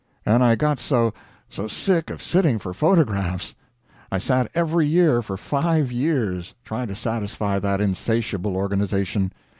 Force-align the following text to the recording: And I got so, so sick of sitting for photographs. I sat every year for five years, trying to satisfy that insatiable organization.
And 0.25 0.43
I 0.43 0.55
got 0.55 0.79
so, 0.79 1.13
so 1.47 1.67
sick 1.67 2.09
of 2.09 2.23
sitting 2.23 2.57
for 2.57 2.73
photographs. 2.73 3.53
I 4.11 4.17
sat 4.17 4.49
every 4.55 4.87
year 4.87 5.21
for 5.21 5.37
five 5.37 5.91
years, 5.91 6.55
trying 6.65 6.87
to 6.87 6.95
satisfy 6.95 7.59
that 7.59 7.79
insatiable 7.79 8.55
organization. 8.57 9.31